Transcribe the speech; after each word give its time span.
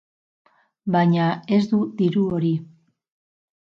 Baina, 0.95 1.29
ez 1.59 1.61
du 1.75 1.85
diru 2.03 2.27
hori. 2.35 2.55